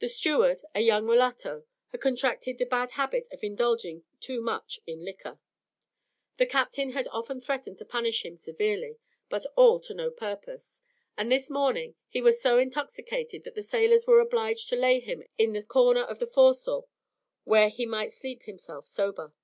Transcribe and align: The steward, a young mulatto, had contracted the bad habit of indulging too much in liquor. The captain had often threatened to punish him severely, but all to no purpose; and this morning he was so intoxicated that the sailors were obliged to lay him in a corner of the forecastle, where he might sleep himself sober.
The 0.00 0.08
steward, 0.08 0.62
a 0.74 0.80
young 0.80 1.04
mulatto, 1.04 1.66
had 1.88 2.00
contracted 2.00 2.56
the 2.56 2.64
bad 2.64 2.92
habit 2.92 3.28
of 3.30 3.44
indulging 3.44 4.02
too 4.18 4.40
much 4.40 4.80
in 4.86 5.04
liquor. 5.04 5.38
The 6.38 6.46
captain 6.46 6.92
had 6.92 7.06
often 7.08 7.42
threatened 7.42 7.76
to 7.76 7.84
punish 7.84 8.24
him 8.24 8.38
severely, 8.38 8.96
but 9.28 9.44
all 9.54 9.80
to 9.80 9.92
no 9.92 10.10
purpose; 10.10 10.80
and 11.18 11.30
this 11.30 11.50
morning 11.50 11.94
he 12.08 12.22
was 12.22 12.40
so 12.40 12.56
intoxicated 12.56 13.44
that 13.44 13.54
the 13.54 13.62
sailors 13.62 14.06
were 14.06 14.20
obliged 14.20 14.70
to 14.70 14.76
lay 14.76 14.98
him 14.98 15.22
in 15.36 15.54
a 15.56 15.62
corner 15.62 16.04
of 16.04 16.20
the 16.20 16.26
forecastle, 16.26 16.88
where 17.44 17.68
he 17.68 17.84
might 17.84 18.12
sleep 18.14 18.44
himself 18.44 18.86
sober. 18.88 19.34